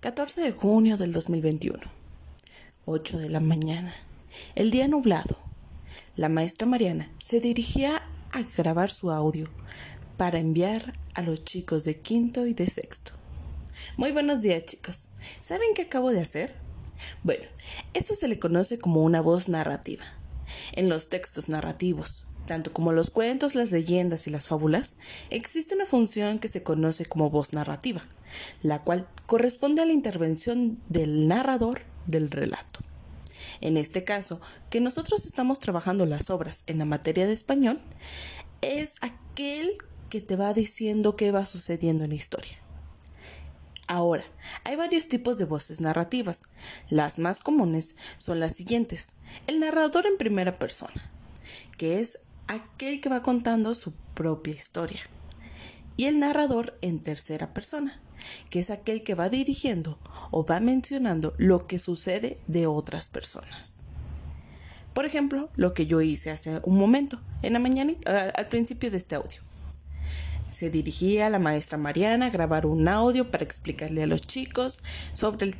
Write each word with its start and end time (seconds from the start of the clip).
14 0.00 0.40
de 0.40 0.52
junio 0.52 0.96
del 0.96 1.12
2021. 1.12 1.78
8 2.86 3.18
de 3.18 3.28
la 3.28 3.40
mañana. 3.40 3.92
El 4.54 4.70
día 4.70 4.88
nublado. 4.88 5.36
La 6.16 6.30
maestra 6.30 6.66
Mariana 6.66 7.12
se 7.18 7.38
dirigía 7.38 8.00
a 8.32 8.40
grabar 8.56 8.88
su 8.88 9.10
audio 9.10 9.50
para 10.16 10.38
enviar 10.38 10.98
a 11.12 11.20
los 11.20 11.44
chicos 11.44 11.84
de 11.84 12.00
quinto 12.00 12.46
y 12.46 12.54
de 12.54 12.70
sexto. 12.70 13.12
Muy 13.98 14.10
buenos 14.10 14.40
días 14.40 14.64
chicos. 14.64 15.10
¿Saben 15.42 15.68
qué 15.74 15.82
acabo 15.82 16.12
de 16.12 16.20
hacer? 16.20 16.56
Bueno, 17.22 17.44
eso 17.92 18.14
se 18.14 18.26
le 18.26 18.38
conoce 18.38 18.78
como 18.78 19.02
una 19.02 19.20
voz 19.20 19.50
narrativa. 19.50 20.04
En 20.72 20.88
los 20.88 21.10
textos 21.10 21.50
narrativos, 21.50 22.26
tanto 22.50 22.72
como 22.72 22.90
los 22.90 23.10
cuentos, 23.10 23.54
las 23.54 23.70
leyendas 23.70 24.26
y 24.26 24.30
las 24.30 24.48
fábulas, 24.48 24.96
existe 25.30 25.76
una 25.76 25.86
función 25.86 26.40
que 26.40 26.48
se 26.48 26.64
conoce 26.64 27.06
como 27.06 27.30
voz 27.30 27.52
narrativa, 27.52 28.02
la 28.60 28.82
cual 28.82 29.06
corresponde 29.26 29.82
a 29.82 29.86
la 29.86 29.92
intervención 29.92 30.82
del 30.88 31.28
narrador 31.28 31.82
del 32.08 32.28
relato. 32.28 32.80
En 33.60 33.76
este 33.76 34.02
caso, 34.02 34.40
que 34.68 34.80
nosotros 34.80 35.26
estamos 35.26 35.60
trabajando 35.60 36.06
las 36.06 36.28
obras 36.28 36.64
en 36.66 36.78
la 36.78 36.86
materia 36.86 37.24
de 37.24 37.34
español, 37.34 37.80
es 38.62 38.96
aquel 39.00 39.70
que 40.08 40.20
te 40.20 40.34
va 40.34 40.52
diciendo 40.52 41.14
qué 41.14 41.30
va 41.30 41.46
sucediendo 41.46 42.02
en 42.02 42.10
la 42.10 42.16
historia. 42.16 42.58
Ahora, 43.86 44.24
hay 44.64 44.74
varios 44.74 45.06
tipos 45.06 45.38
de 45.38 45.44
voces 45.44 45.80
narrativas. 45.80 46.42
Las 46.88 47.20
más 47.20 47.42
comunes 47.42 47.94
son 48.16 48.40
las 48.40 48.56
siguientes. 48.56 49.12
El 49.46 49.60
narrador 49.60 50.04
en 50.06 50.18
primera 50.18 50.52
persona, 50.52 51.12
que 51.78 52.00
es 52.00 52.18
aquel 52.50 53.00
que 53.00 53.08
va 53.08 53.22
contando 53.22 53.74
su 53.74 53.92
propia 54.14 54.52
historia. 54.52 55.00
Y 55.96 56.06
el 56.06 56.18
narrador 56.18 56.76
en 56.82 57.00
tercera 57.00 57.54
persona, 57.54 58.00
que 58.50 58.58
es 58.58 58.70
aquel 58.70 59.02
que 59.02 59.14
va 59.14 59.28
dirigiendo 59.28 59.98
o 60.30 60.44
va 60.44 60.60
mencionando 60.60 61.32
lo 61.38 61.66
que 61.66 61.78
sucede 61.78 62.38
de 62.48 62.66
otras 62.66 63.08
personas. 63.08 63.82
Por 64.94 65.04
ejemplo, 65.04 65.50
lo 65.54 65.74
que 65.74 65.86
yo 65.86 66.00
hice 66.00 66.30
hace 66.30 66.60
un 66.64 66.76
momento, 66.76 67.20
en 67.42 67.52
la 67.52 67.60
mañana, 67.60 67.94
al 68.34 68.46
principio 68.46 68.90
de 68.90 68.98
este 68.98 69.14
audio. 69.14 69.40
Se 70.50 70.70
dirigía 70.70 71.26
a 71.26 71.30
la 71.30 71.38
maestra 71.38 71.78
Mariana 71.78 72.26
a 72.26 72.30
grabar 72.30 72.66
un 72.66 72.88
audio 72.88 73.30
para 73.30 73.44
explicarle 73.44 74.02
a 74.02 74.06
los 74.06 74.22
chicos 74.22 74.82
sobre 75.12 75.46
el 75.46 75.56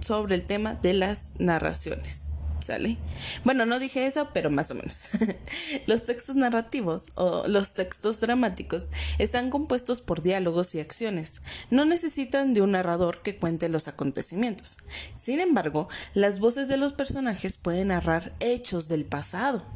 sobre 0.00 0.34
el 0.34 0.44
tema 0.44 0.74
de 0.74 0.94
las 0.94 1.34
narraciones. 1.38 2.33
¿Sale? 2.64 2.96
Bueno, 3.44 3.66
no 3.66 3.78
dije 3.78 4.06
eso, 4.06 4.30
pero 4.32 4.48
más 4.48 4.70
o 4.70 4.74
menos. 4.74 5.10
los 5.86 6.06
textos 6.06 6.34
narrativos 6.34 7.08
o 7.14 7.46
los 7.46 7.74
textos 7.74 8.20
dramáticos 8.20 8.88
están 9.18 9.50
compuestos 9.50 10.00
por 10.00 10.22
diálogos 10.22 10.74
y 10.74 10.80
acciones. 10.80 11.42
No 11.70 11.84
necesitan 11.84 12.54
de 12.54 12.62
un 12.62 12.70
narrador 12.70 13.20
que 13.20 13.36
cuente 13.36 13.68
los 13.68 13.86
acontecimientos. 13.86 14.78
Sin 15.14 15.40
embargo, 15.40 15.90
las 16.14 16.40
voces 16.40 16.68
de 16.68 16.78
los 16.78 16.94
personajes 16.94 17.58
pueden 17.58 17.88
narrar 17.88 18.34
hechos 18.40 18.88
del 18.88 19.04
pasado 19.04 19.66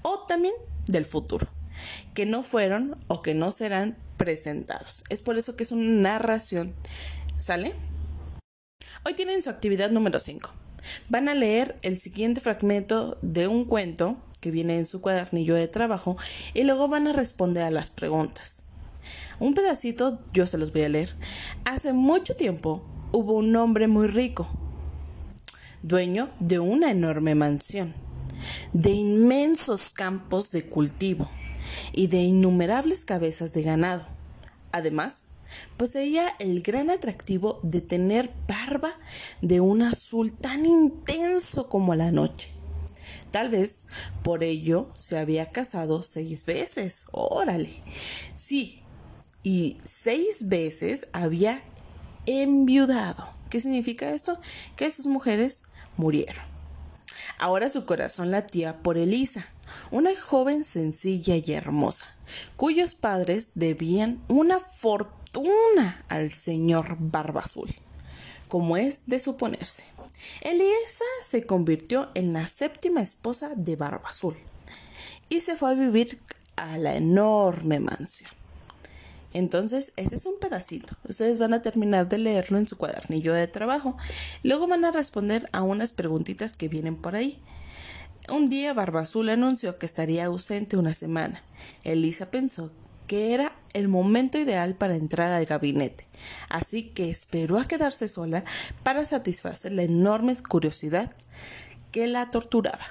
o 0.00 0.20
también 0.20 0.54
del 0.86 1.04
futuro, 1.04 1.48
que 2.14 2.24
no 2.24 2.42
fueron 2.42 2.96
o 3.08 3.20
que 3.20 3.34
no 3.34 3.52
serán 3.52 3.98
presentados. 4.16 5.04
Es 5.10 5.20
por 5.20 5.36
eso 5.36 5.54
que 5.54 5.64
es 5.64 5.72
una 5.72 6.12
narración. 6.14 6.74
¿Sale? 7.36 7.74
Hoy 9.04 9.12
tienen 9.12 9.42
su 9.42 9.50
actividad 9.50 9.90
número 9.90 10.18
5. 10.18 10.50
Van 11.08 11.28
a 11.28 11.34
leer 11.34 11.76
el 11.82 11.98
siguiente 11.98 12.40
fragmento 12.40 13.18
de 13.22 13.48
un 13.48 13.64
cuento 13.64 14.16
que 14.40 14.50
viene 14.50 14.78
en 14.78 14.86
su 14.86 15.00
cuadernillo 15.00 15.54
de 15.54 15.68
trabajo 15.68 16.16
y 16.54 16.62
luego 16.62 16.88
van 16.88 17.06
a 17.06 17.12
responder 17.12 17.64
a 17.64 17.70
las 17.70 17.90
preguntas. 17.90 18.64
Un 19.40 19.54
pedacito 19.54 20.20
yo 20.32 20.46
se 20.46 20.58
los 20.58 20.72
voy 20.72 20.82
a 20.82 20.88
leer. 20.88 21.14
Hace 21.64 21.92
mucho 21.92 22.36
tiempo 22.36 22.84
hubo 23.12 23.34
un 23.34 23.54
hombre 23.56 23.88
muy 23.88 24.08
rico, 24.08 24.48
dueño 25.82 26.30
de 26.40 26.58
una 26.58 26.90
enorme 26.90 27.34
mansión, 27.34 27.94
de 28.72 28.90
inmensos 28.90 29.90
campos 29.90 30.50
de 30.50 30.68
cultivo 30.68 31.28
y 31.92 32.08
de 32.08 32.18
innumerables 32.18 33.04
cabezas 33.04 33.52
de 33.52 33.62
ganado. 33.62 34.04
Además, 34.72 35.27
Poseía 35.76 36.28
el 36.38 36.62
gran 36.62 36.90
atractivo 36.90 37.60
de 37.62 37.80
tener 37.80 38.32
barba 38.46 38.98
de 39.42 39.60
un 39.60 39.82
azul 39.82 40.32
tan 40.32 40.66
intenso 40.66 41.68
como 41.68 41.94
la 41.94 42.10
noche. 42.10 42.50
Tal 43.30 43.50
vez 43.50 43.86
por 44.22 44.42
ello 44.42 44.90
se 44.94 45.18
había 45.18 45.46
casado 45.46 46.02
seis 46.02 46.44
veces. 46.46 47.06
Órale. 47.12 47.82
Sí, 48.36 48.82
y 49.42 49.78
seis 49.84 50.48
veces 50.48 51.08
había 51.12 51.62
enviudado. 52.26 53.28
¿Qué 53.50 53.60
significa 53.60 54.10
esto? 54.10 54.38
Que 54.76 54.90
sus 54.90 55.06
mujeres 55.06 55.64
murieron. 55.96 56.44
Ahora 57.38 57.70
su 57.70 57.84
corazón 57.84 58.30
latía 58.30 58.82
por 58.82 58.98
Elisa, 58.98 59.46
una 59.90 60.10
joven 60.18 60.64
sencilla 60.64 61.36
y 61.36 61.52
hermosa, 61.52 62.06
cuyos 62.56 62.94
padres 62.94 63.52
debían 63.54 64.22
una 64.28 64.58
fortuna 64.58 65.17
al 66.08 66.30
señor 66.30 66.96
Barba 66.98 67.42
Azul, 67.42 67.68
como 68.48 68.76
es 68.76 69.06
de 69.06 69.20
suponerse. 69.20 69.84
Elisa 70.40 71.04
se 71.22 71.46
convirtió 71.46 72.10
en 72.14 72.32
la 72.32 72.48
séptima 72.48 73.02
esposa 73.02 73.52
de 73.54 73.76
Barba 73.76 74.08
Azul 74.08 74.36
y 75.28 75.40
se 75.40 75.56
fue 75.56 75.70
a 75.70 75.74
vivir 75.74 76.18
a 76.56 76.78
la 76.78 76.96
enorme 76.96 77.78
mansión. 77.78 78.30
Entonces, 79.34 79.92
ese 79.96 80.16
es 80.16 80.26
un 80.26 80.38
pedacito. 80.40 80.96
Ustedes 81.06 81.38
van 81.38 81.52
a 81.52 81.62
terminar 81.62 82.08
de 82.08 82.18
leerlo 82.18 82.58
en 82.58 82.66
su 82.66 82.78
cuadernillo 82.78 83.34
de 83.34 83.46
trabajo. 83.46 83.96
Luego 84.42 84.66
van 84.66 84.84
a 84.86 84.90
responder 84.90 85.46
a 85.52 85.62
unas 85.62 85.92
preguntitas 85.92 86.54
que 86.54 86.68
vienen 86.68 86.96
por 86.96 87.14
ahí. 87.14 87.40
Un 88.32 88.46
día 88.46 88.72
Barba 88.72 89.02
Azul 89.02 89.28
anunció 89.28 89.78
que 89.78 89.86
estaría 89.86 90.24
ausente 90.24 90.76
una 90.76 90.94
semana. 90.94 91.42
Elisa 91.84 92.30
pensó 92.30 92.72
que 93.06 93.34
era 93.34 93.52
el 93.72 93.88
momento 93.88 94.38
ideal 94.38 94.74
para 94.74 94.96
entrar 94.96 95.32
al 95.32 95.44
gabinete, 95.44 96.06
así 96.48 96.84
que 96.84 97.10
esperó 97.10 97.58
a 97.58 97.66
quedarse 97.66 98.08
sola 98.08 98.44
para 98.82 99.04
satisfacer 99.04 99.72
la 99.72 99.82
enorme 99.82 100.34
curiosidad 100.36 101.12
que 101.92 102.06
la 102.06 102.30
torturaba. 102.30 102.84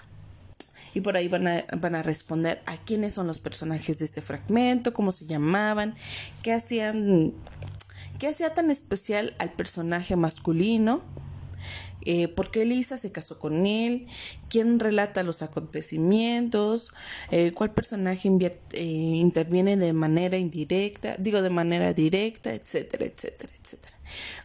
Y 0.93 1.01
por 1.01 1.15
ahí 1.15 1.27
van 1.27 1.47
a, 1.47 2.01
responder 2.01 2.61
a 2.65 2.77
quiénes 2.77 3.13
son 3.13 3.27
los 3.27 3.39
personajes 3.39 3.97
de 3.99 4.05
este 4.05 4.21
fragmento, 4.21 4.93
cómo 4.93 5.11
se 5.11 5.27
llamaban, 5.27 5.93
qué 6.41 6.53
hacían, 6.53 7.33
qué 8.17 8.29
hacía 8.29 8.55
tan 8.55 8.71
especial 8.71 9.35
al 9.37 9.51
personaje 9.51 10.15
masculino, 10.15 11.03
eh, 12.09 12.29
por 12.29 12.51
qué 12.51 12.61
Elisa 12.61 12.97
se 12.97 13.11
casó 13.11 13.37
con 13.37 13.65
él, 13.65 14.07
quién 14.49 14.79
relata 14.79 15.23
los 15.23 15.41
acontecimientos, 15.41 16.93
eh, 17.31 17.51
cuál 17.51 17.73
personaje 17.73 18.29
eh, 18.29 18.81
interviene 18.81 19.75
de 19.75 19.91
manera 19.91 20.37
indirecta, 20.37 21.17
digo 21.19 21.41
de 21.41 21.49
manera 21.49 21.93
directa, 21.93 22.53
etcétera, 22.53 23.05
etcétera, 23.05 23.51
etcétera. 23.61 23.97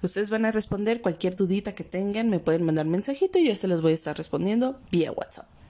Ustedes 0.03 0.31
van 0.31 0.45
a 0.45 0.51
responder 0.51 1.01
cualquier 1.01 1.37
dudita 1.37 1.73
que 1.73 1.85
tengan, 1.85 2.31
me 2.31 2.41
pueden 2.41 2.65
mandar 2.65 2.87
mensajito 2.87 3.39
y 3.39 3.47
yo 3.47 3.55
se 3.55 3.69
los 3.69 3.81
voy 3.81 3.93
a 3.93 3.95
estar 3.95 4.17
respondiendo 4.17 4.81
vía 4.91 5.13
WhatsApp. 5.13 5.62